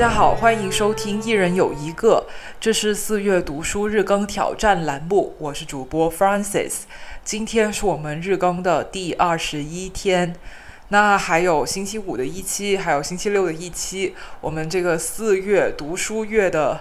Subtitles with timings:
[0.00, 2.24] 大家好，欢迎收听一人有一个，
[2.58, 6.84] 这是四月读书日更挑战栏目，我是主播 Francis。
[7.22, 10.34] 今天是我们日更的第二十一天，
[10.88, 16.80] 那还有星期五的一期，还有星期六的一期，我们这个四月读书月的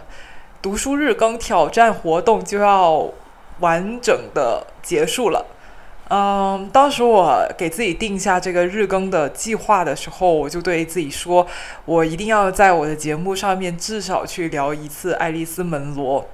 [0.62, 3.12] 读书日更挑战活动就要
[3.60, 5.46] 完整的结束了。
[6.12, 11.46] 嗯，当时我给自己定下这个日更的计划的时候，我就对自己说，
[11.86, 16.28] 我一定要在我的节目上面至少去聊一次爱丽丝·门罗，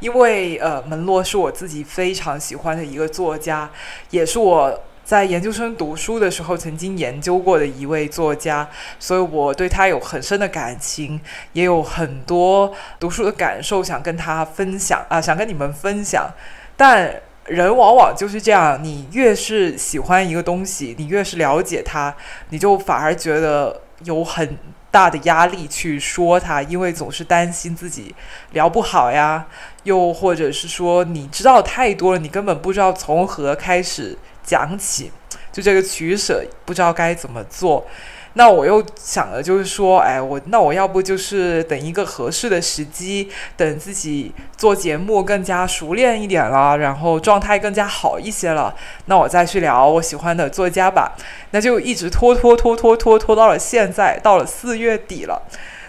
[0.00, 3.70] 因为呃，门罗是我自己非常喜欢的一个作家，
[4.10, 8.68] 也是我在研究生读书的时候曾经研究过的一位作家，
[8.98, 11.20] 所以我对他有很深的感情，
[11.52, 16.28] 也有很多读书的感受想跟他分享啊，想跟你们分享，
[16.76, 17.22] 但。
[17.46, 22.14] 人往往就是这样，你越是喜欢一个东西，你越是了解它，
[22.50, 24.56] 你就反而觉得有很
[24.90, 28.14] 大的压力去说它，因为总是担心自己
[28.52, 29.46] 聊不好呀，
[29.82, 35.10] 又或者是说你知道太多了，你根本不知道从何开始讲起，
[35.50, 37.86] 就这个取舍不知道该怎么做。
[38.34, 48.74] 那我又想的就是说，哎，我那我要不就是等一个合适的时机，等自己做节目更加熟练一点了，然后状态更加好一些了，
[49.06, 51.12] 那我再去聊我喜欢的作家吧。
[51.50, 55.42] 那就一直拖拖拖拖拖拖到了现在，到了四月底了，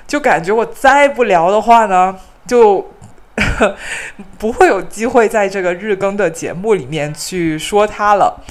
[0.05, 2.91] 就感觉我再不聊的话呢，就
[4.38, 8.41] 不会有机会在这个日更的节目里面去说它了。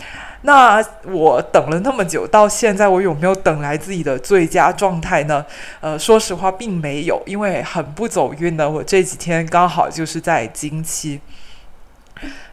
[0.45, 5.47] 那我等了那么久，到现在我有没有等来自己的最佳状态呢？
[5.81, 8.69] 呃，说实话，并没有，因为很不走运的。
[8.69, 11.21] 我这几天刚好就是在经期，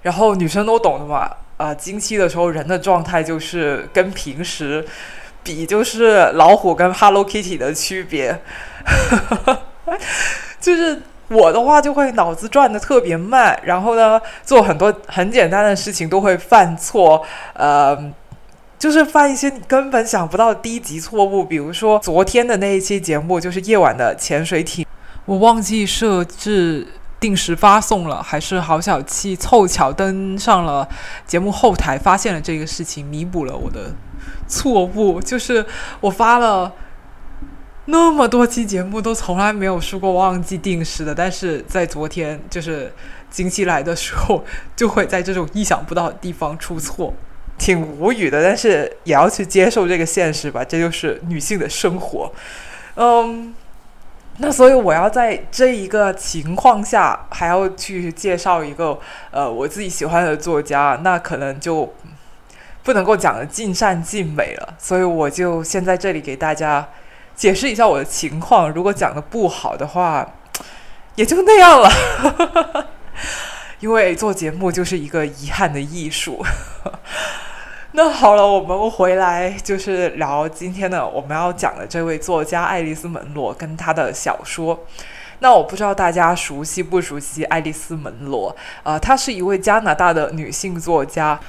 [0.03, 1.31] 然后女生都懂的嘛。
[1.57, 4.85] 啊，经期的时候人的状态就是跟平时
[5.43, 8.39] 比，就是老虎跟 Hello Kitty 的区别，
[10.61, 11.01] 就是。
[11.29, 17.23] 我的话就会脑子转的特别慢，然后呢，做很多很简单的事情都会犯错，
[17.53, 17.95] 呃，
[18.79, 21.45] 就是犯一些你根本想不到低级错误。
[21.45, 24.85] 比如说昨天的那一期节目，就是夜晚的潜水艇，
[25.25, 26.87] 我忘记设置
[27.19, 30.89] 定时发送了，还是好小气，凑巧登上了
[31.27, 33.93] 节目后台，发现了这个事情，弥补了我的
[34.47, 35.63] 错误，就是
[36.01, 36.73] 我发了。
[37.85, 42.93] 那么多期节目都从来没有说过忘记定时的，但是在昨天就是
[43.31, 44.45] 经期来的时候，
[44.75, 47.11] 就会在这种意想不到的地方出错，
[47.57, 48.43] 挺无语的。
[48.43, 52.31] 但是也要去接受这个现实吧，这就是女性的生活。
[52.95, 53.55] 嗯，
[54.37, 58.99] 那所以我要在这一个情况下还要去介绍一个
[59.31, 61.91] 呃我自己喜欢的作家，那可能就
[62.83, 64.75] 不能够讲的尽善尽美了。
[64.77, 66.87] 所以我就先在这里给大家。
[67.39, 70.27] 解释一下我的情况，如果讲的不好的话，
[71.15, 71.89] 也就那样了。
[73.79, 76.43] 因为做节目就是一个遗憾的艺术。
[77.93, 84.85] 那好了，我们回来就是聊今天的我们要讲的这位作家爱丽丝·门罗跟他的小说。
[85.39, 88.55] 那我不知道大家熟悉不熟悉爱丽丝·门罗？
[88.83, 91.39] 呃，她是一位加拿大的女性作家。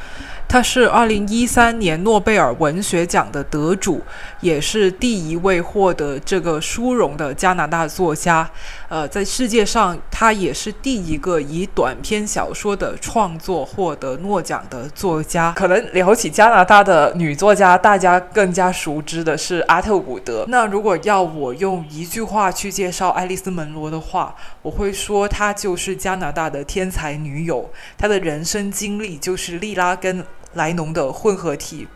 [0.49, 4.03] 她是二零一三年诺贝尔文学奖的得主，
[4.41, 8.51] 也是第一位获得这个殊荣的加拿大作家。
[8.89, 15.53] 呃，在世界上，她也是第一个以短篇小说的创作获得诺奖的作家。
[15.53, 20.45] 可能聊起加拿大的女作家，大家更加熟知的是阿特伍德。
[20.49, 27.71] 那如果要我用一句话去介绍爱丽丝·门罗的话，我会说她就是加拿大的天才女友。
[27.97, 31.87] 她的人生经历就是利拉跟莱农的混合体，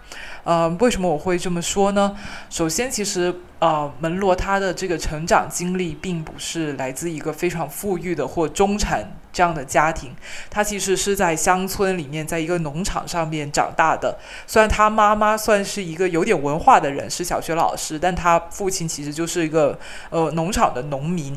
[0.45, 2.15] 呃，为什么我会这么说呢？
[2.49, 10.15] 首先，其实呃，门罗他的这个成长经历并不是来自一个非常富裕的或中产这样的家庭，
[10.51, 14.17] 他其实是在乡村里面，在一个农场上面长大的。
[14.47, 19.77] 虽然他妈妈算是一个有点文化的人，是小学老师，但他父亲其实就是一个
[20.11, 21.37] 呃农场的农民，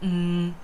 [0.00, 0.54] 嗯。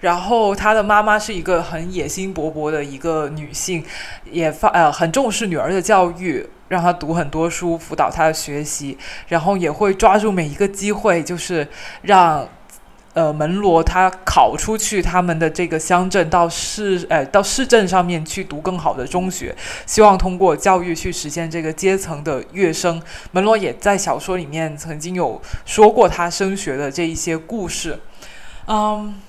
[0.00, 3.84] 然后他的妈妈是一个很野心勃勃的一个女性，
[4.30, 8.96] 也发呃很重视女儿的教育，让她读很多书，辅导她的学习，
[9.26, 11.66] 然后也会抓住每一个机会，就是
[12.02, 12.48] 让
[13.14, 19.52] 呃门罗他考出去他们的这个乡镇到市呃到市镇上面去读更好的中学，
[19.84, 23.02] 希望通过教育去实现这个阶层的跃升。
[23.32, 27.98] 门罗也在小说里面曾经有说过他升学的这一些故事，
[28.68, 29.20] 嗯。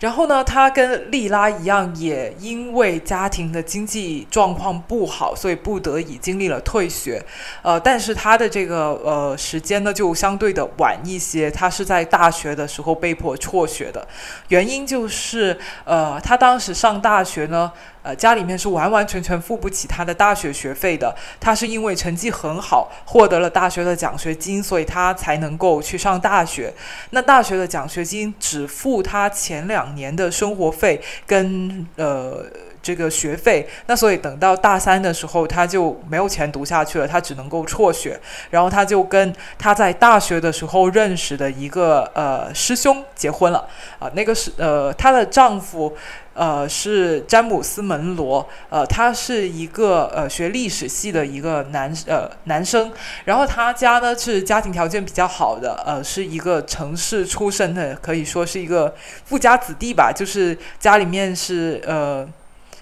[0.00, 7.24] 然后呢，他跟莉拉一样，也因为家庭的经济状况不好，所以不得已经历了退学。
[7.62, 11.48] 呃，但是他的这个呃时间呢，就相对的晚一些。
[11.48, 14.04] 他是在大学的时候被迫辍学的，
[14.48, 17.70] 原因就是呃，他当时上大学呢。
[18.02, 21.14] 呃，家里面是完完全全付不起他的大学学费的。
[21.40, 26.72] 他是因为成绩很好，获得了大学的奖学金，所以他才能够去上大学。
[27.10, 32.44] 那大学的奖学金只付他前两年的生活费跟呃。
[32.82, 38.20] 这个学费，那所以等到大三的时候，他就没有钱读下去了，他只能够辍学。
[38.50, 43.64] 然后他就跟他在大学的时候认识的一个呃师兄结婚了
[44.00, 45.96] 啊，那个是呃她的丈夫
[46.34, 52.92] 呃是詹姆斯门罗，呃他是一个呃学历史系的一个男呃男生，
[53.24, 58.94] 然后他家呢是家庭条件比较好的，呃是一个城市出身的，可以说是一个
[59.24, 62.28] 富家子弟吧，就是家里面是呃。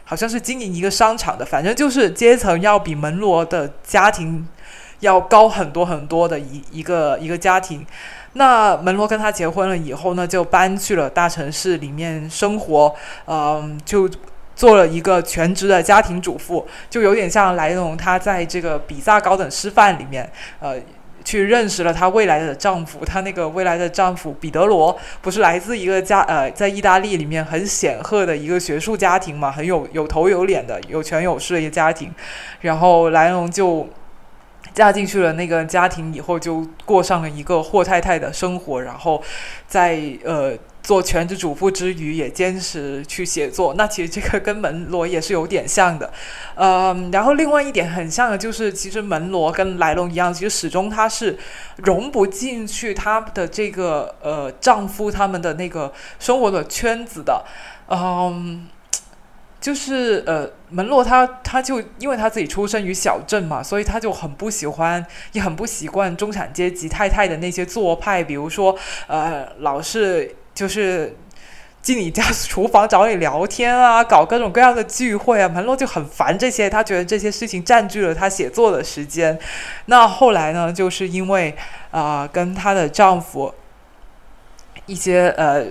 [0.03, 4.45] 好像是经营一个商场的，反正就是阶层要比门罗的家庭
[4.99, 7.87] 要高很多很多的一一个一个家庭。
[8.35, 12.95] 那门罗跟他结婚了以后呢，就搬去了大城市里面生活，
[13.27, 14.09] 嗯，就
[14.55, 20.31] 做了一个全职的家庭主妇，就有点像莱农他在这个比萨高等师范里面，
[20.61, 20.77] 呃。
[21.23, 32.11] 去认识了她未来的丈夫，她那个未来的丈夫彼得罗不是来自一个家呃，在意大利里面很显赫的一个学术家庭嘛，很有有头有脸的有权有势的一个家庭，
[32.63, 33.87] 然后莱农就
[34.75, 39.23] 嫁进去了那个家庭以后，就过上了一个霍太太的生活，然后
[39.67, 40.57] 在呃。
[40.83, 43.75] 做全职主妇之余，也坚持去写作。
[43.75, 46.11] 那其实这个跟门罗也是有点像的，
[46.55, 47.11] 嗯。
[47.13, 51.39] 然后另外一点很像的就是，其实门罗跟莱龙一样，其实始终她是
[51.77, 57.45] 融不进去她的这个呃丈夫他们的那个生活的圈子的，
[57.91, 58.67] 嗯。
[59.61, 68.77] 就是呃，门罗他他就因为他自己出生于小镇嘛，所以他就很不喜欢，也很不习惯中产阶级太太的那些做派，比如说
[69.07, 70.37] 呃，老是。
[70.53, 71.17] 就是
[71.81, 79.39] 进你家厨房找你聊天啊，搞各种各样的聚会啊，门罗就很烦这些，他觉得这些事情占据了他写作的时间。
[79.87, 81.57] 那后来呢，就是因为
[81.93, 83.55] 啊，跟她的丈夫
[84.85, 85.65] 一些呃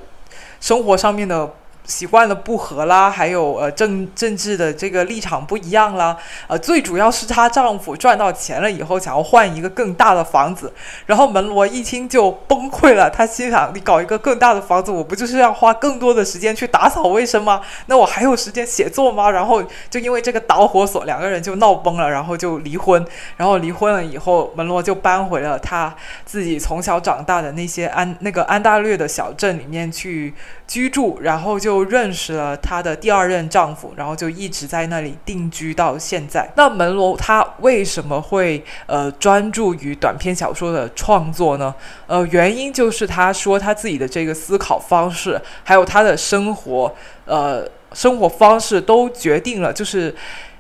[0.60, 1.54] 生活上面的。
[1.90, 6.16] 习惯的不合啦，还有呃政政治的这个立场不一样啦，
[6.48, 10.72] 呃最主要是她丈夫赚到钱了以后想要换一个更大的房子，
[11.08, 17.62] 然后门罗一听就崩溃了，他心想你搞一个更大的房子，我不就是要花更多的时间去打扫卫生吗？
[17.88, 19.32] 那我还有时间写作吗？
[19.32, 23.04] 然后就因为这个导火索，两个人就闹崩了，然后就离婚。
[23.36, 30.34] 然后离婚了以后，门罗就搬回了他自己从小长大的那些安那个安大略的小镇里面去
[30.70, 31.80] 居住，然后就。
[31.90, 36.48] 认识了她的第二任丈夫，然后就一直在那里定居到现在。
[36.56, 41.74] 那门罗她为什么会呃专注于短篇小说的创作呢？
[42.06, 46.94] 呃，原因就是她说她自己的这个思考方式，还有她的生活
[47.26, 50.14] 呃生活方式都决定了，就是。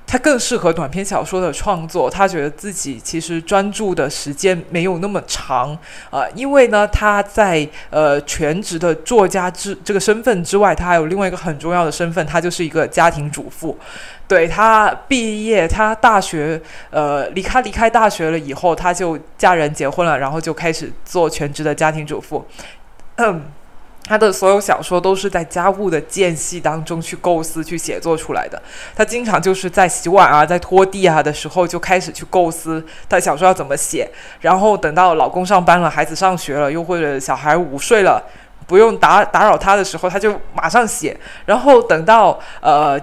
[0.09, 2.09] 他更适合短篇小说的创作。
[2.09, 5.77] 他觉得自己其实专注的时间没有那么长
[6.09, 13.77] 啊，因为呢，他在呃全职的作家之这个身份之外，他还有另外一个很重要的身份，他就是一个家庭主妇。
[14.27, 22.43] 对他毕业，他大学呃离开离开大学了以后，他就嫁人结婚了，然后就开始做全职的家庭主妇。
[23.17, 23.43] 嗯。
[24.09, 28.59] 他的所有小说都是在家务的间隙当中去构思、去写作出来的。
[28.95, 34.09] 他经常就是在洗碗啊、在拖地啊的时候就开始去构思他小说要怎么写，
[34.41, 38.19] 然后等到老公上班了、孩子上学了，又或者小孩午睡了，
[38.65, 41.15] 不用打打扰他的时候，他就马上写。
[41.45, 42.99] 然后等到呃。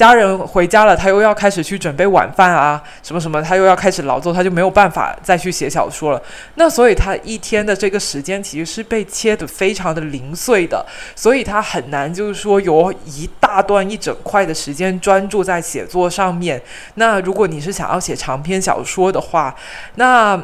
[0.00, 6.22] 家人回家了，他又要开始去准备晚饭啊，什么什么，他又要开始劳作，他就没有办法再去写小说了。
[6.54, 16.62] 那所以他一天的这个时间其实是被切得非常的零碎的，所以他很难就是说有一大段一整块的时间专注在写作上面。
[16.94, 19.54] 那如果你是想要写长篇小说的话，
[19.96, 20.42] 那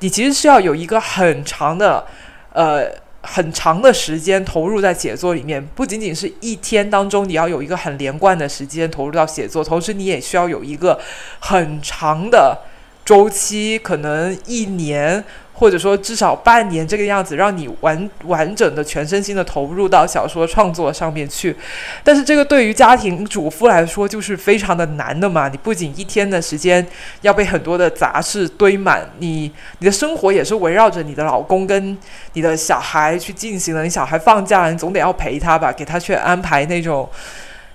[0.00, 2.04] 你其实是要有一个很长的，
[2.52, 3.05] 呃。
[3.26, 10.98] 很长的时间投入在写作里面，不仅仅是一天当中你要有一个很连贯的时间投入到写作，同时你也需要有一个
[11.40, 12.58] 很长的
[13.04, 15.24] 周期，可能一年。
[15.58, 21.56] 或者说至少半年这个样子，让你完完整的全身心的投入到小说创作上面去。
[22.04, 25.48] 但是这个对于家庭主妇来说就是非常的难的嘛。
[25.48, 26.86] 你不仅一天的时间
[27.22, 31.96] 要被很多的杂事堆满，你你的生活也是围绕着你的老公跟
[32.34, 33.82] 你的小孩去进行的。
[33.82, 37.08] 你小孩放假了，你总得要陪他吧，给他去安排那种。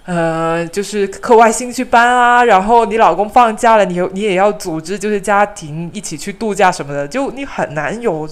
[0.04, 8.28] 呃，就是课外兴趣班啊，然后你老公放假了，你你也要组织，就是家庭一起去度假什么的，就你很难有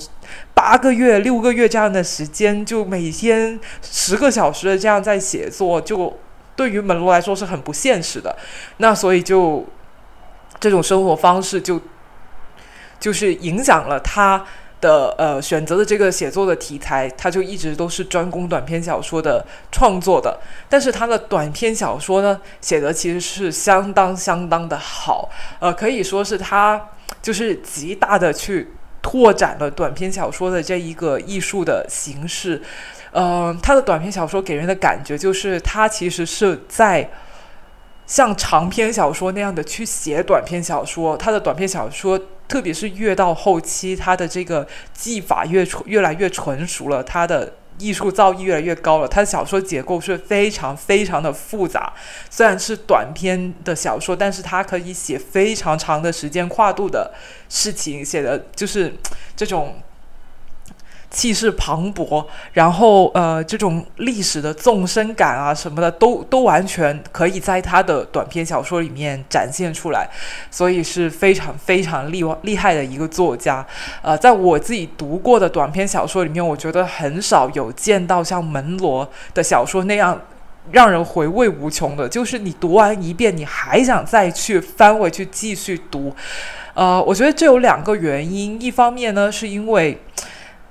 [0.56, 6.18] 八个月、六个月这样的时间，就每天十个小时的这样在写作，就
[6.56, 8.36] 对于门罗来说是很不现实的。
[8.78, 9.64] 那所以就
[10.60, 11.80] 这种生活方式就
[13.00, 14.44] 就是影响了他。
[14.82, 20.40] 的呃选择的这个写作的题材，他就一直都是专攻短篇小说的创作的。
[20.70, 26.90] 但是他的短篇小说呢，写的其实是相当相当的好，呃，可以说是他
[27.22, 28.72] 就是极大的去
[29.02, 32.62] 拓展了短篇小说的这一个艺术的形式。
[33.12, 37.10] 嗯，他的短篇小说给人的感觉就是他其实是在。
[38.10, 42.20] 像长篇小说那样的去写短篇小说，他的短篇小说，
[42.50, 49.08] 特别是越到后期，他的这个技法越，越来越纯熟了，他的艺术造诣越来越高了。
[49.08, 51.94] 他的小说结构是非常非常的复杂，
[52.30, 57.14] 虽然是短篇的小说，但是他可以写非常长的时间跨度的
[57.48, 58.94] 事情，写的就是
[59.36, 59.76] 这种。
[61.12, 62.24] 气势磅礴，
[62.54, 70.08] 然后呃，这种历史的纵深感啊什么的，都都完全可以在他的短篇小说里面展现出来，
[70.52, 73.66] 所以是非常非常厉厉害的一个作家。
[74.04, 80.22] 呃，在我自己读过的短篇小说里面，我觉得很少有见到像门罗的小说那样
[80.72, 86.14] 让人回味无穷的，就是你读完一遍，你还想再去翻回去继续读。
[86.76, 90.00] 呃，我觉得这有两个原因，一方面呢，是因为。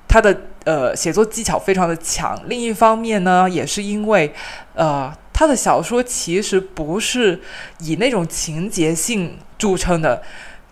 [0.09, 0.35] 他的
[0.65, 4.33] 呃写作技巧非常的强，另一方面呢，也是因为，
[4.75, 7.41] 呃，他的小说其实不是
[7.81, 10.23] 以那种情节性著称的，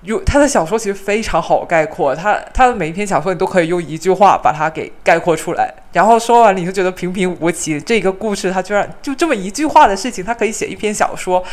[0.00, 11.44] 有他的小说其实非常好概括，他他的每一篇小说你都可以用一句话把它给概括出来，然后说完你就觉得平平无奇，这个故事他居然就这么一句话的事情，他可以写一篇小说。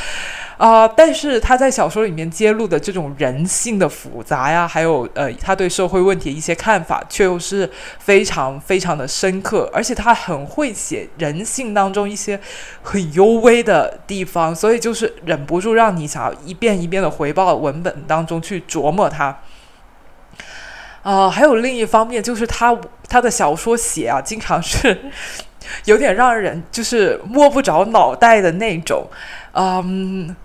[0.57, 0.87] 啊！
[0.87, 7.69] 但是他在小说里面揭露的这种人性的复杂呀，还有呃，他对社会问题一些看法，却又是
[7.99, 12.39] 非常非常的深刻，而且他很会写人性当中一些
[12.83, 19.39] 很幽微的地方，所以就是忍不住让你想要一遍一遍的回报文本当中去琢磨它。
[21.01, 22.77] 啊，还有另一方面就是他
[23.09, 25.11] 他的小说写啊，经常是
[25.85, 29.07] 有点让人就是摸不着脑袋的那种，
[29.53, 30.35] 嗯。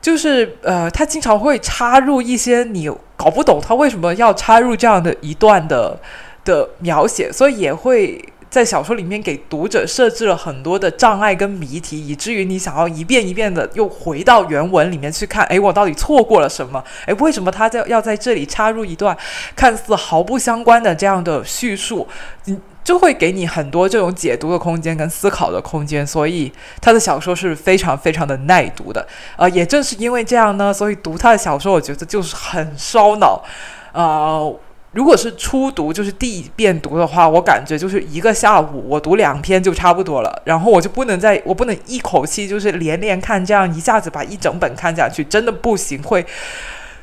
[0.00, 5.98] 就是呃，他经常会插入一些你搞不懂他为什么要插入这样的一段的
[6.44, 16.82] 的描写，所以也会在小说里面给读者设置了很多的障碍跟谜题，以至于你想要一遍一遍的又回到原文里面去看，诶，我到底错过了什么？
[17.06, 19.16] 诶，为什么他在要在这里插入一段
[19.54, 22.08] 看似毫不相关的这样的叙述？
[22.46, 22.60] 嗯。
[22.90, 29.06] 就会给你很多这种解读的空间跟思考的空间，所以他的小说是非常非常的耐读的。
[29.36, 33.44] 呃，也正是因为这样呢，所以读他的小说，我觉得就是很烧脑。
[33.92, 34.52] 呃，
[34.90, 40.42] 如果是初读，就是第一遍读的话，我感觉就是一个下午，我读两篇就差不多了。
[40.44, 46.26] 然后我就不能再，我不能一口气就是连连看，这样一下子把一整本看下去，真的不行，会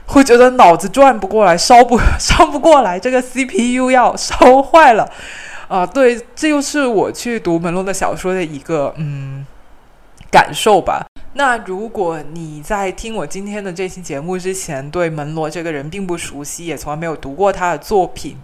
[0.07, 5.09] 会觉得脑子转不过来，烧不 烧不过来，这个 CPU 要烧坏了。
[5.67, 9.45] 啊，对，这就是我去读门罗的小说的一个嗯
[10.31, 11.05] 感受吧。
[11.33, 18.37] 那如果你在听我今天的这期节目之前，对门罗这个人并不熟悉，也从来没有读过他的作品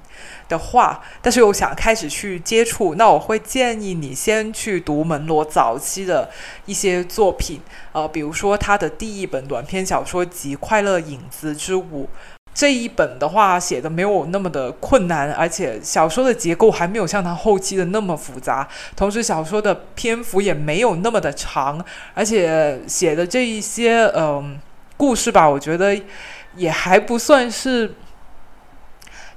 [0.48, 6.30] 的话，但是又想开始去接触，那我会建议你先去读门罗早期的
[6.66, 7.62] 一些作品，
[7.94, 12.04] 呃，比如说他的第一本短篇小说集《快乐影子之舞》。
[12.54, 21.84] 这一本的话写的没有那么的困难，而且小说的结构还没有像他后期的那么复杂，同时小说的篇幅也没有那么的长，
[22.14, 24.60] 而且写的这一些嗯
[24.96, 26.00] 故事吧，我觉得
[26.56, 27.96] 也还不算是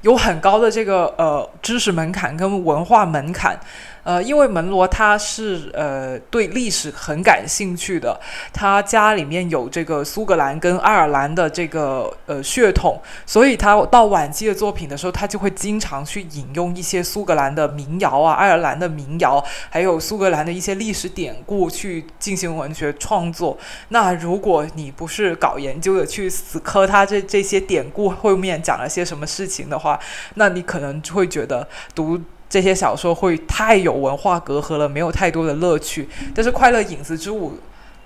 [0.02, 3.58] 有很高的这个呃知识门槛跟文化门槛。
[4.06, 8.16] 呃，因为门罗他是呃对历史很感兴趣的，
[8.52, 23.58] 他家里面有这个苏格兰跟爱尔兰的这个呃血统，所以他到晚期的作品的时候，他就会经常去引用一些苏格兰的民谣啊、爱尔兰的民谣，还有苏格兰的一些历史典故去进行文学创作。
[23.88, 29.98] 那如果你不是搞研究的，去死磕他这这些典故后面讲了些什么事情的话，
[30.34, 32.20] 那你可能会觉得读。
[32.48, 36.08] 这些小说会太有文化隔阂了，没有太多的乐趣。
[36.34, 37.52] 但是《快乐影子之舞》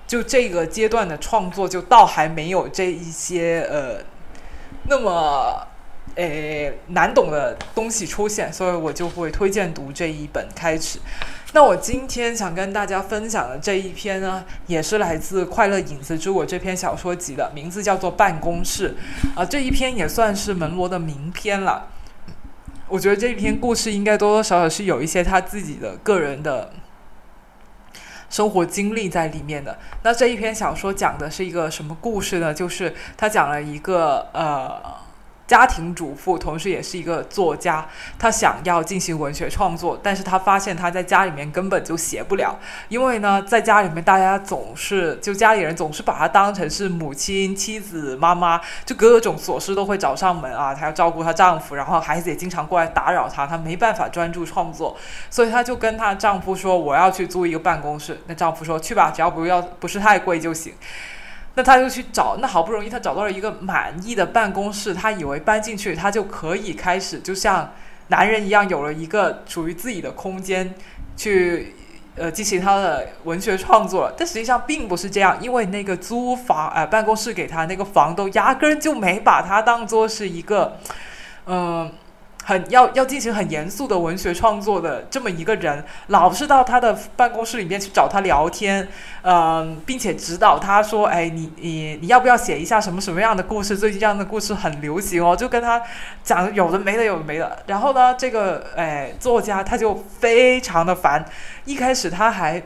[0.07, 4.03] 就这个阶段的创作，就倒还没有这一些呃
[4.89, 5.65] 那么
[6.15, 10.99] 诶难懂的东西出现，所以我就会推荐读这一本开始。
[11.53, 18.95] 那我今天想跟大家分享的这一篇呢，也是来自《快乐影子之舞》这篇小说集的，名字叫做《办公室》
[19.39, 21.87] 啊，这一篇也算是门罗的名篇了。
[22.91, 26.71] 我觉得这篇故事应该多多少少是有一些他自己的个人的
[28.29, 29.79] 生活经历在里面的。
[30.03, 32.53] 那这一篇小说讲的是一个什么故事呢？
[32.53, 35.09] 就是他讲了一个呃。
[35.51, 37.85] 家庭主妇，同时也是一个作家。
[38.17, 50.73] 他想要进行文学创作，但是他发现他在家里面根本就写不了，因为呢，在家里面大家总是就家里人总是把他当成是母亲、妻子、妈妈，就各种琐事都会找上门啊。
[50.73, 54.95] 她要照顾她丈夫，然后孩子也经常过来打扰她，她没办法专注创作，
[55.29, 60.73] 所以她就跟她丈夫说：“我要去租一个办公室。”那丈夫说：“去吧，只要不要不是太贵就行。”
[61.55, 67.73] 那他就去找，那好不容易他找到了一个满意的办公室，他以为搬进去他就可以开始，就像
[68.07, 70.73] 男人一样，有了一个属于自己的空间，
[71.17, 71.75] 去
[72.15, 74.13] 呃进行他的文学创作。
[74.17, 80.77] 但实际上并不是这样，因为那个租房呃办公室给他那个房东压根就没把他当做是一个，
[81.45, 81.91] 嗯。
[82.43, 88.87] 很要要进行很严肃的文学创作的这么一个人，老是到他的办公室里面去找他聊天，
[89.21, 93.77] 嗯，并且指导他说：“哎，你你你要不要写一下什么什么样的故事？
[93.77, 95.81] 最近这样的故事很流行哦。”就跟他
[96.23, 97.59] 讲有的没的，有的没的。
[97.67, 101.23] 然后呢，这个哎作家他就非常的烦。
[101.65, 102.61] 一开始他还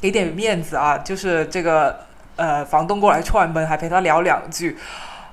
[0.00, 1.98] 给点面子啊，就是这个
[2.36, 4.76] 呃房东过来串门，还陪他聊两句。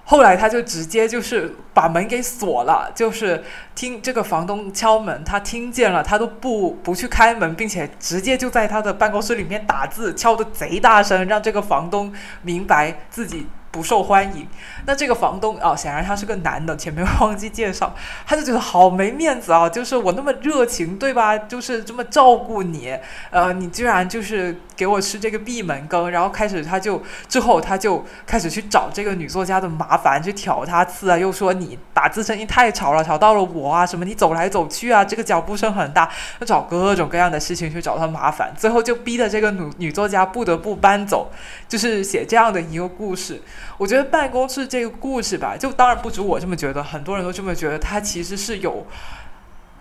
[0.03, 3.43] 后来他就直接就是把门给锁了，就是
[3.75, 13.47] 听这个房东敲门，他听见了，他都不不去开门，并且直接就在他的办公室里面打字，敲的贼大声，让这个房东明白自己。
[13.71, 14.45] 不受欢迎，
[14.85, 17.95] 那这个房东啊，显然他是个男的，前面忘记介绍，
[18.27, 21.37] 他就觉得好没面子啊，就是我那么热情，对吧？
[21.37, 22.97] 就是这么照顾你，
[23.29, 41.31] 呃，你居然就是给我吃这个闭门羹，然后开始他就之后他就开始去找这个女作家的麻烦，去挑她刺啊，又说你打字声音太吵了，吵到了我啊，什么你走来走去啊，这个脚步声很大，要找各种各样的事情去找他麻烦，最后就逼得这个女女作家不得不搬走，
[41.69, 43.41] 就是写这样的一个故事。
[43.77, 47.79] 我觉得办公室这个故事吧，就当然不止我这么觉得，很多人都这么觉得。
[47.79, 48.85] 他其实是有，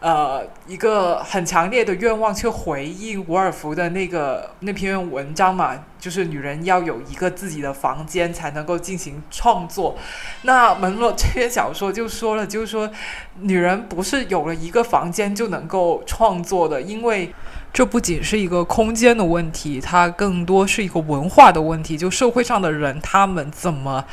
[0.01, 9.97] 呃，一个很强烈的愿望去回应伍尔夫的那个那篇文章嘛，就是女人要有一个自己的房间才能够进行创作。
[10.43, 12.91] 那门罗这篇小说就说了，就是说，
[13.41, 17.35] 女人不是有了一个房间就能够创作的，因为。
[17.73, 21.97] 这不仅是一个空间的问题，它更多是一个文化的问题。
[21.97, 24.05] 就社会上的人，他们怎么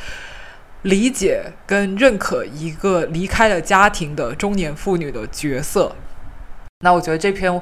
[0.84, 5.96] 理解跟认可一个离开了家庭的中年妇女的角色？
[6.82, 7.60] 那我觉得这篇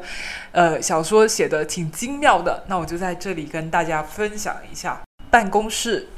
[0.51, 5.01] 呃小说写的挺精妙的，那我就在这里跟大家分享一下。
[5.31, 6.09] 办公室，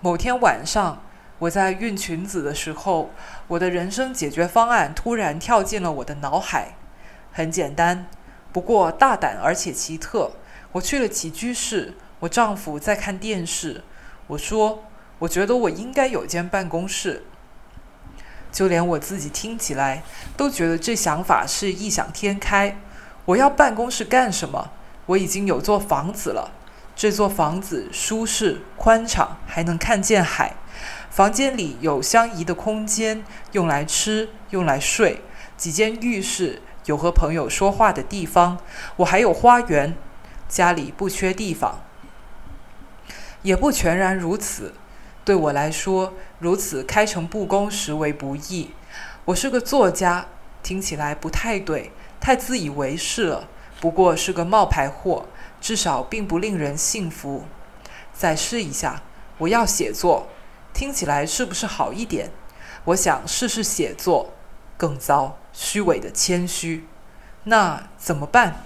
[0.00, 1.02] 某天晚上，
[1.38, 3.12] 我在熨裙子的时候，
[3.46, 6.74] 我的人生解决方案突然跳进了我的脑海。
[7.32, 8.06] 很简单，
[8.52, 10.32] 不过大胆而且奇特。
[10.72, 13.82] 我去了起居室，我丈夫在看电视。
[14.26, 14.84] 我说
[15.20, 17.24] ：“我觉得我应该有间办公室。”
[18.50, 20.02] 就连我自己听起来
[20.36, 22.78] 都觉得这想法是异想天开。
[23.24, 24.70] 我要办公室干什么？
[25.06, 26.52] 我已经有座房子了。
[26.94, 30.54] 这座房子舒适、宽敞，还能看见海。
[31.10, 35.22] 房间里有相宜的空间，用来吃，用来睡。
[35.56, 36.62] 几间浴室。
[36.86, 38.58] 有和朋友说话的地方，
[38.96, 39.96] 我还有花园，
[40.48, 41.80] 家里不缺地方，
[43.42, 44.74] 也不全然如此。
[45.24, 48.72] 对我来说，如此开诚布公实为不易。
[49.26, 50.26] 我是个作家，
[50.64, 53.48] 听起来不太对，太自以为是了。
[53.80, 55.26] 不过是个冒牌货，
[55.60, 57.44] 至少并不令人信服。
[58.12, 59.02] 再试一下，
[59.38, 60.26] 我要写作，
[60.74, 62.32] 听起来是不是好一点？
[62.86, 64.32] 我想试试写作，
[64.76, 65.38] 更糟。
[65.52, 66.86] 虚伪的谦虚，
[67.44, 68.64] 那怎么办？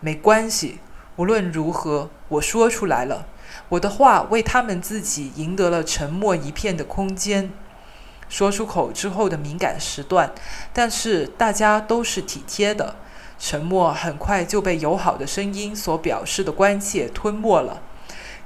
[0.00, 0.78] 没关系，
[1.16, 3.26] 无论如何，我说出来了。
[3.70, 7.50] 我的话为他们自己赢得了沉默一片的空间。
[8.28, 10.32] 说出口之后的敏感时段，
[10.72, 12.96] 但是大家都是体贴的。
[13.38, 17.80] 沉默很快就被友好的声音所表示的关切吞没了。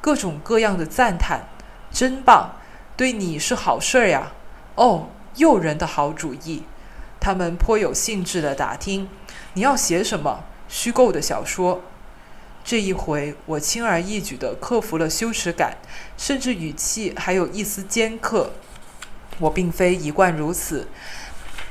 [0.01, 1.49] 各种各样的赞叹，
[1.91, 2.57] 真棒！
[2.97, 4.33] 对你是好事儿呀。
[4.75, 6.63] 哦，诱人的好主意。
[7.23, 9.09] 他们颇有兴致地打听，
[9.55, 11.81] 你要写什么虚构的小说？
[12.65, 15.77] 这一回，我轻而易举地克服了羞耻感，
[16.19, 18.51] 甚至语气还有一丝尖刻。
[19.39, 20.89] 我并非一贯如此，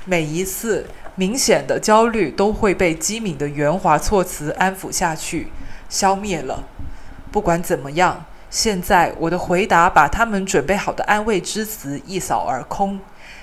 [0.05, 5.49] 每一次明显的焦虑都会被机敏的圆滑措辞安抚下去，
[5.89, 6.63] 消灭了。
[7.29, 13.01] 不管怎么样，现在我的回答把他们准备好的安慰之词一扫而空。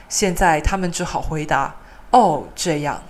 [0.09, 1.75] 现在他们只好回答。
[2.11, 3.03] 哦，这样，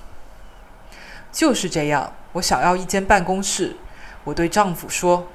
[1.30, 2.12] 就是这样。
[2.32, 3.76] 我想要一间办公室。
[4.24, 5.28] 我对丈夫说：“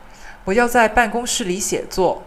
[0.45, 2.23] 我要在办公室里写作。”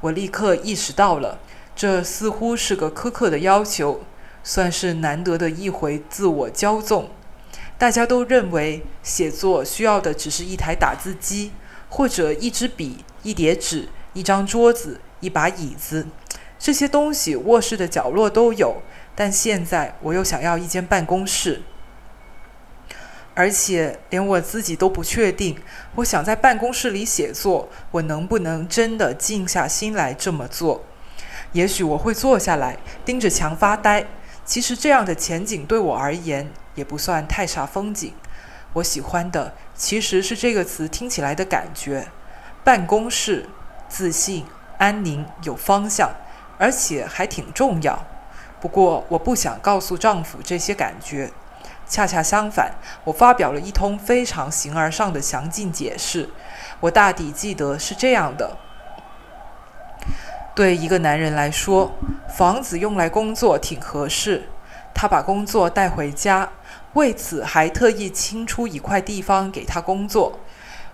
[0.00, 1.38] 我立刻意识到了，
[1.76, 4.02] 这似乎是个苛刻的要求，
[4.42, 7.10] 算是难得的一回自我骄纵。
[7.76, 11.52] 大家都认为写作需要的只是一台打字机，
[11.88, 16.06] 或者一支笔、一叠纸、一张桌子、一把椅子，
[16.58, 18.82] 这些东西卧室的角落都有。
[19.18, 21.62] 但现在我又想要一间办公室，
[23.34, 25.58] 而且连我自己都不确定，
[25.96, 30.84] 我想在办公室里写作，我能不能真的静下心来这么做？
[31.50, 34.06] 也许我会坐下来盯着墙发呆。
[34.44, 38.14] 其实这样的前景对我而言也不算太煞风景。
[38.74, 42.06] 我喜欢的其实是这个词听起来的感觉：
[42.62, 43.46] 办公室，
[43.88, 44.46] 自信、
[44.78, 46.12] 安宁、有方向，
[46.56, 48.06] 而且还挺重要。
[48.60, 51.30] 不过，我不想告诉丈夫这些感觉。
[51.86, 56.28] 恰恰相反，我发表了一通非常形而上的详尽解释。
[56.80, 58.58] 我大抵记得是这样的：
[60.54, 61.92] 对一个男人来说，
[62.28, 64.48] 房子用来工作挺合适。
[64.94, 66.50] 他把工作带回家，
[66.94, 70.40] 为此还特意清出一块地方给他工作。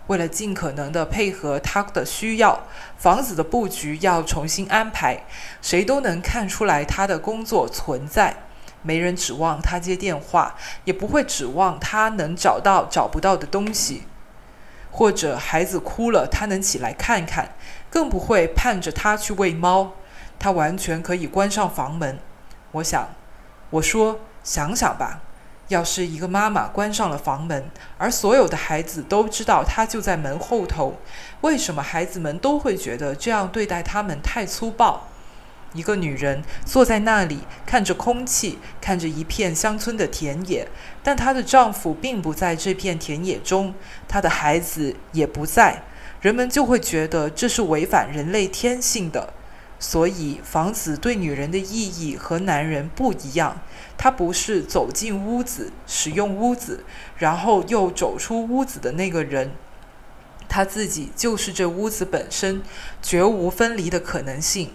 [0.08, 2.60] 为了尽可能的配合他的需要，
[2.96, 5.24] 房子的布局要重新安排。
[5.62, 8.36] 谁都能看出来他的工作存在。
[8.82, 14.02] 没人指望他接电话，也不会指望他能找到找不到的东西，
[14.90, 17.54] 或者孩子哭了他能起来看看，
[17.88, 19.92] 更不会盼着他去喂猫。
[20.38, 22.18] 他完全可以关上房门。
[22.72, 23.08] 我想，
[23.70, 25.22] 我说，想想吧。
[25.68, 30.98] 要是一个妈妈关上了房门，而所有的孩子都知道她就在门后头，
[31.40, 35.09] 为什么孩子们都会觉得这样对待他们太粗暴？
[35.72, 40.68] 一个女人坐在那里，看着空气，看着一片乡村的田野，
[41.03, 43.74] 但她的丈夫并不在这片田野中，
[44.07, 45.83] 她的孩子也不在，
[46.20, 49.33] 人们就会觉得这是违反人类天性的。
[49.81, 53.61] 所以，房子对女人的意义和男人不一样。
[53.96, 56.85] 它不是走进屋子、使用屋子，
[57.16, 59.52] 然后又走出屋子的那个人，
[60.48, 62.62] 他自己就是这屋子本身，
[63.00, 64.72] 绝无分离的可能性。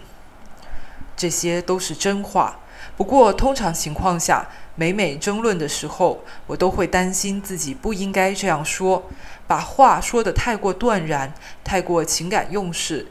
[1.16, 2.60] 这些都是真话。
[2.96, 9.08] 不过，通常情况下，每每争论的时候，我都会担心自己不应该这样说，
[9.46, 13.06] 把话说得太过断然，太过情感用事。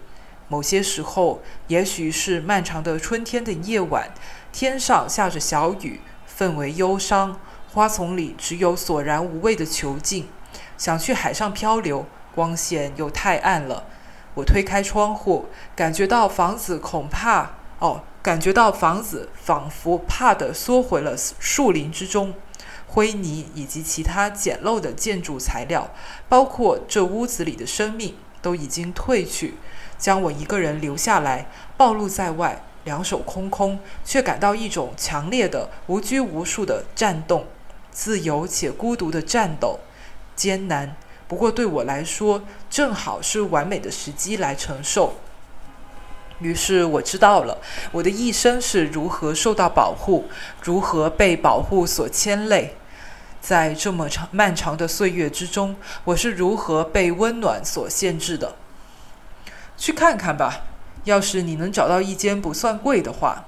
[0.48, 4.12] 某些时候，也许是漫长的春天的夜晚，
[4.52, 6.02] 天上下着小雨，
[6.38, 7.40] 氛围忧伤，
[7.72, 10.28] 花丛里只有索然无味的囚禁，
[10.78, 13.86] 想去海上漂流，光线又太暗了。
[14.36, 17.52] 我推开窗户，感觉到房子恐怕……
[17.80, 22.34] 哦，感觉到房子仿佛怕的缩回了树林之中，
[22.88, 25.90] 灰泥以及其他简陋的建筑材料，
[26.28, 29.56] 包括这屋子里的生命，都已经褪去。
[29.98, 37.46] 将我一个人留下来，暴露在外，两手空空，却感到一种强烈的、无拘无束的颤动，
[37.92, 39.78] 自由且孤独的颤抖，
[40.36, 40.96] 艰难。
[41.28, 45.14] 不过对我来说，正好是完美的时机来承受。
[46.40, 47.60] 于是我知道了，
[47.92, 50.28] 我的一生是如何受到保护，
[50.64, 52.76] 如何被保护所牵累，
[53.40, 55.76] 在这么长漫长的岁月之中，
[56.06, 58.56] 我是如何被温暖所限制的。
[59.78, 60.64] 去看看吧，
[61.10, 63.46] 要是你能找到一间不算贵的话。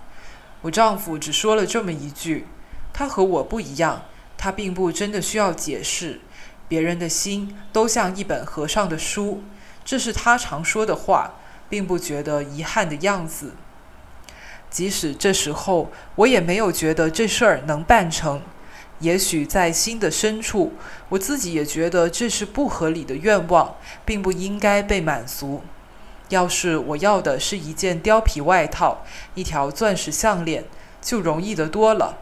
[0.64, 2.48] 我丈夫只说了这么一句。
[2.94, 4.04] 他和我不一样，
[4.38, 6.20] 他并不真的需要解释。
[6.68, 9.44] 别人的心都像一本合上的书，
[9.86, 11.36] 这是他常说的话，
[11.70, 13.54] 并不觉得遗憾的样子。
[14.70, 18.42] 即使这时候，我也没有觉得这事儿能办成。
[19.00, 20.74] 也许在心的深处，
[21.10, 25.64] 我自己也觉得这是不合理的愿望，并不应该被满足。
[26.32, 29.04] 要是我要的是一件貂皮外套、
[29.36, 30.64] 一条钻石项链，
[31.02, 32.18] 就容易得多了。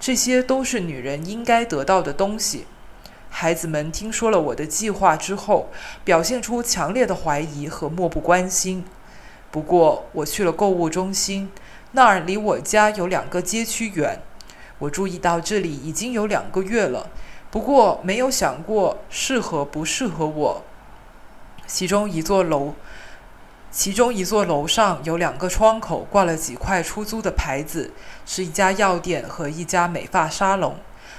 [0.00, 2.66] 这些都是女人应该得到的东西。
[3.30, 5.70] 孩子们听说了我的计划之后，
[6.04, 8.84] 表现出强烈的怀疑和漠不关心。
[9.52, 11.50] 不过，我去了购物中心，
[11.92, 14.20] 那儿离我家有两个街区远。
[14.80, 17.08] 我注意到这里已经有两个月了，
[17.50, 20.64] 不过没有想过适合不适合我。
[21.68, 22.74] 其中一座楼。
[23.72, 27.90] 其中一座楼上有两个窗口，挂了几块出租的牌子，
[28.26, 30.76] 是一家药店和一家美发沙龙。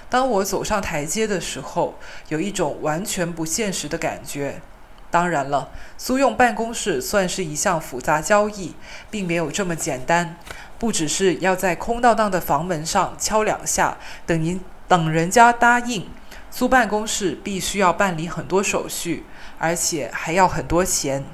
[0.08, 1.96] 当我走上台阶的时候，
[2.28, 4.62] 有一种完全不现实的感觉。
[5.10, 8.76] 当然了，租用办公室算是一项复杂交易，
[9.10, 10.38] 并没有这么简单。
[10.78, 16.08] 不只是要在空荡荡的房门上敲两下，等您等人家答应。
[16.52, 19.26] 租办公室必须要办理很多手续，
[19.58, 21.26] 而且还要很多钱。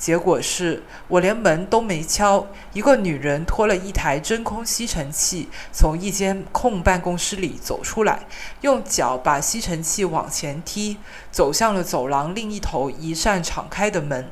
[0.00, 8.26] 结果是我连门都没敲，一个女人拖了一台真空吸尘器从一间空办公室里走出来，
[8.62, 10.96] 用脚把吸尘器往前踢，
[11.30, 14.30] 走向了走廊另一头一扇敞开的门。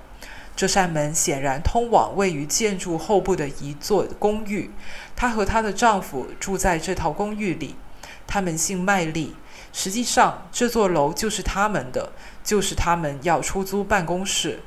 [0.56, 4.70] 这扇门显然通往位于建筑后部的一座公寓。
[5.14, 7.76] 她和她的丈夫住在这套公寓里，
[8.26, 9.36] 他们姓麦丽。
[9.74, 12.10] 实际上，这座楼就是他们的，
[12.42, 14.60] 就是他们要出租办公室。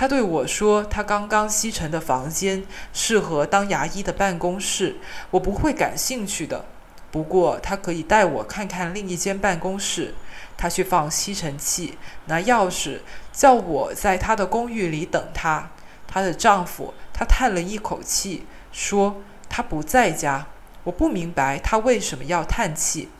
[0.00, 4.96] 他对我说：“他刚刚吸尘的房间适合当牙医的办公室，
[5.30, 6.64] 我不会感兴趣的。
[7.10, 10.14] 不过他可以带我看看另一间办公室。
[10.56, 15.68] 他去放吸尘器，拿钥匙，叫我在他的公寓里等他。
[16.06, 20.46] 她的丈夫，他叹了一口气，说他不在家。
[20.84, 23.10] 我不明白他为什么要叹气。”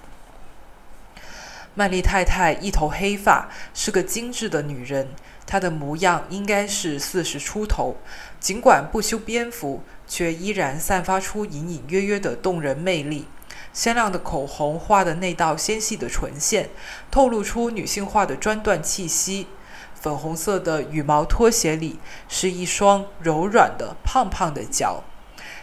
[1.76, 5.10] 曼丽太太一头黑发，是个精致的女人。
[5.46, 7.96] 她的模样应该是四十出头，
[8.38, 13.26] 尽管不修边幅，却依然散发出隐隐约约的动人魅力。
[13.72, 16.70] 鲜亮的口红画的那道纤细的唇线，
[17.10, 19.46] 透露出女性化的专断气息。
[19.94, 25.04] 粉红色的羽毛拖鞋里是一双柔软的胖胖的脚。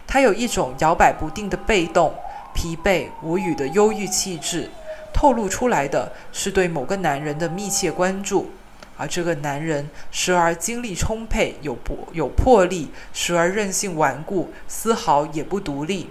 [0.06, 2.14] 她有一种摇摆不定的被动、
[2.54, 4.70] 疲惫、无语的忧郁气质，
[5.12, 8.50] 透露出来的是对某个男人的密切关注。
[8.98, 16.10] 而这个男人时而精力充沛，有魄有魄力；时而任性顽固，丝毫也不独立。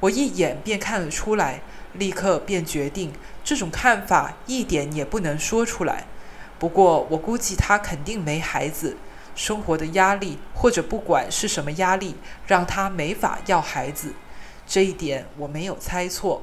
[0.00, 3.12] 我一眼便看了出来，立刻便决定，
[3.44, 6.04] 这种看法一点也不能说出来。
[6.58, 8.96] 不过，我估计他肯定没孩子，
[9.36, 12.16] 生活的压力或者不管是什么压力，
[12.46, 14.12] 让他没法要孩子。
[14.66, 16.42] 这一点我没有猜错。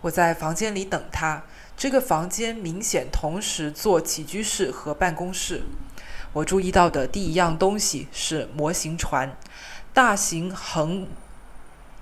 [0.00, 1.44] 我在房间里等他。
[1.76, 5.62] 这个房间明显同时做起居室和办公室。
[6.32, 9.36] 我注意到的第一样东西是模型船，
[9.92, 11.06] 大型横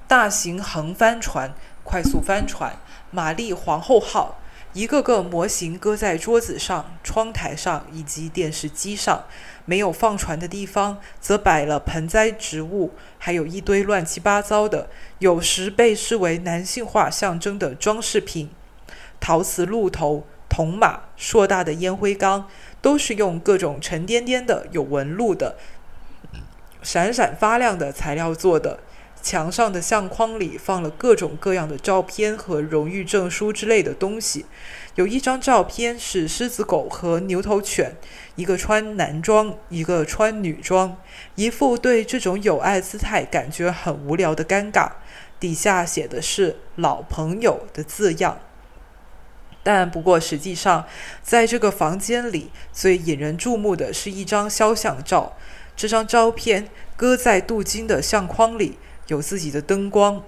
[0.06, 2.76] 大型横帆船、快速帆船、
[3.10, 4.38] 玛丽皇后号，
[4.72, 9.24] 一个个模型搁在桌子上、窗台上以及电视机上。
[9.64, 18.50] 没有放船的地方，则摆了盆栽植物，还有一堆乱七八糟的，有时被视为男性化象征的装饰品。
[19.22, 22.48] 陶瓷鹿头、铜马、硕大的烟灰缸，
[22.80, 25.56] 都是用各种沉甸甸的、有纹路的、
[26.82, 28.80] 闪闪发亮的材料做的。
[29.22, 34.46] 墙上的相框里放了各种各样的照片和荣誉证书之类的东西。
[34.96, 37.94] 有一张照片是狮子狗和牛头犬，
[38.34, 40.96] 一个穿男装，一个穿女装，
[41.36, 44.90] 一副对这种有爱姿态感觉很无聊的尴尬。
[45.38, 48.40] 底下写的是“老朋友”的字样。
[49.62, 50.86] 但不过，实际上，
[51.22, 55.36] 在这个房间里最引人注目的是一张肖像照。
[55.76, 60.22] 这张照片搁在镀金的相框里，有自己的灯光。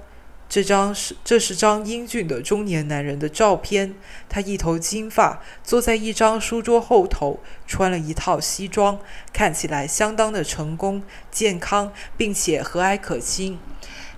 [0.46, 3.94] 这张是这是张英俊的中年男人的照片。
[4.28, 9.00] 他一头金发，坐在一张书桌后头，穿了一套西装，
[9.32, 13.58] 看起来相当的成功、健康，并且和蔼可亲。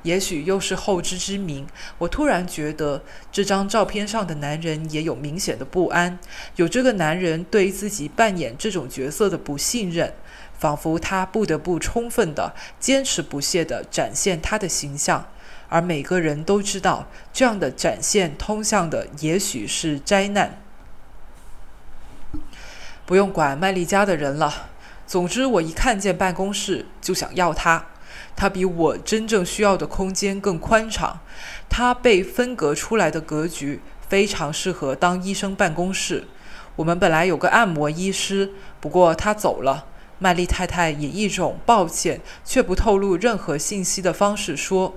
[0.07, 1.67] 也许又是后知之明，
[1.99, 6.21] 我突然觉得这张照片上的男人也有明显的不安，
[6.55, 10.15] 有这个男人对自己扮演这种角色的不信任，
[10.57, 15.27] 仿佛他不得不充分的、坚持不懈的展现他的形象，
[15.69, 20.63] 而每个人都知道，这样的展现通向的也许是灾难。
[23.05, 24.69] 不用管麦丽家的人了，
[25.05, 27.87] 总之我一看见办公室就想要他。
[28.37, 31.19] 它比我真正需要的空间更宽敞。
[31.69, 36.29] 它被分隔出来的格局非常适合当医生办公室。
[36.77, 39.87] 我们本来有个按摩医师，不过他走了。
[40.19, 44.95] 麦丽太太以一种抱歉却不透露任何信息的方式说：“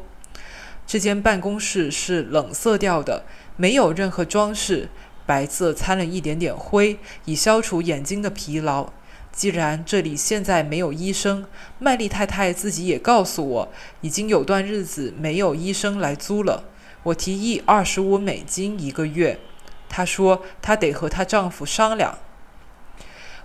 [0.88, 3.26] 这间办公室是冷色调的，
[3.58, 4.90] 没有任何装饰，
[5.26, 8.92] 白色掺了一点点灰，以消除眼睛的疲劳。
[9.32, 11.46] 既然这里现在没有医生，
[11.78, 13.70] 麦丽太太自己也告诉我，
[14.02, 16.66] 已经有段日子没有医生来租了。
[17.04, 19.40] 我提议二十五美金一个月，
[19.88, 22.18] 她说她得和她丈夫商量。”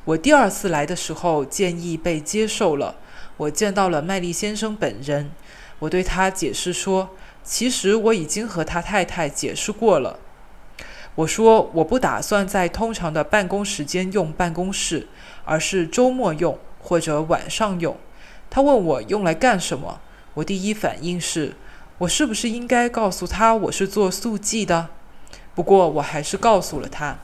[0.07, 2.97] 我第二次来的时候，建议被接受了。
[3.37, 5.31] 我见到了麦丽先生本人，
[5.79, 7.11] 我对他解释说，
[7.43, 10.19] 其实我已经和他太太解释过了。
[11.17, 15.07] 我说我不打算在通常的办公时间用办公室，
[15.45, 17.97] 而是周末用或者晚上用。
[18.51, 20.01] 他问我用来干什么，
[20.35, 21.55] 我第一反应是，
[21.99, 24.89] 我是不是应该告诉他我是做速记的？
[25.55, 27.19] 不过我还是告诉了他。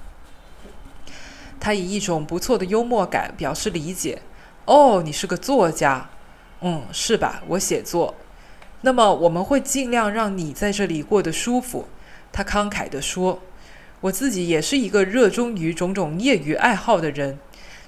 [1.58, 4.22] 他以一种不错的幽默感表示理解。
[4.66, 6.08] 哦，你是个作家，
[6.60, 7.42] 嗯，是吧？
[7.48, 8.14] 我写作。
[8.82, 11.88] 那么我们会尽量让你在这里过得舒服。
[12.32, 13.40] 他慷慨地说
[14.02, 17.38] ：“我自己也是一个热衷于种种业余爱好的人。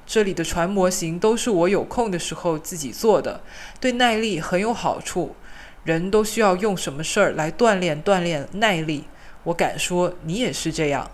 [0.06, 3.42] 这里的船模型都是我有空的时候自己做的，
[3.80, 5.34] 对耐力很有好处。
[5.84, 9.04] 人都需要用什么事儿来锻炼锻炼耐力。
[9.44, 11.10] 我敢说你也是这样。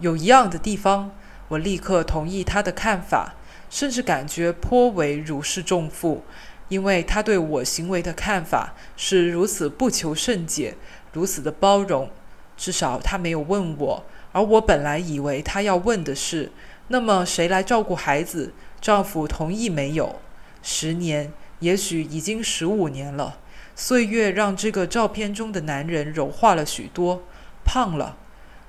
[0.00, 1.12] 有一样的地方。”
[1.48, 3.36] 我立刻同意他的看法，
[3.70, 6.24] 甚至感觉颇为如释重负，
[6.68, 10.74] 因为他对我行为的看法是如此不求甚解，
[11.12, 12.10] 如此的包容。
[12.56, 16.50] 至少他没有问我，而我本来以为他要问的是：
[16.88, 18.52] 那么谁来照顾孩子？
[18.80, 20.20] 丈夫同意没有？
[20.62, 23.38] 十年，也许已经十五年了。
[23.74, 27.22] 岁月让这个照片中的男人柔化了许多，
[27.64, 28.16] 胖了。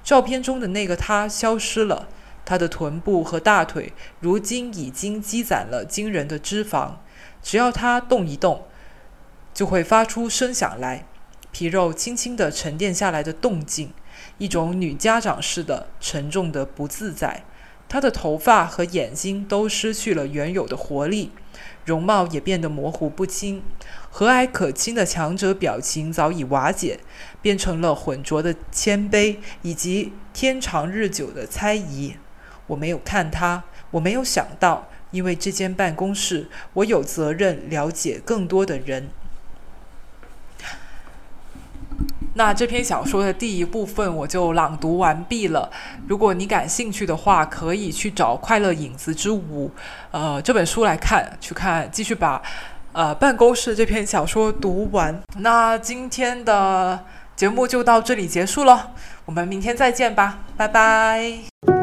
[0.03, 2.07] 照片中的那个他消失了。
[2.45, 6.91] 他的臀部和大腿如今已经积攒了惊人的脂肪，
[7.43, 8.63] 只要他动一动，
[9.53, 11.05] 就会发出声响来。
[11.57, 13.91] 皮肉轻轻地沉淀下来的动静，
[14.37, 17.45] 一种女家长似的沉重的不自在。
[17.89, 21.31] 她的头发和眼睛都失去了原有的活力，
[21.83, 23.63] 容貌也变得模糊不清。
[24.11, 26.99] 和蔼可亲的强者表情早已瓦解，
[27.41, 32.17] 变成了浑浊的谦卑以及天长日久的猜疑。
[32.67, 39.09] 我没有看他，我没有想到，因为这间办公室，我有责任了解更多的人。
[42.37, 45.67] 那这篇小说的第一部分我就朗读完毕了。
[46.07, 49.67] 如果你感兴趣的话，可以去找《快乐影子之舞》
[50.11, 52.39] 呃这本书来看，去看，继续把
[52.93, 55.19] 呃办公室这篇小说读完。
[55.37, 57.03] 那今天的
[57.35, 58.91] 节目就到这里结束了，
[59.25, 61.76] 我们明天再见吧，拜拜。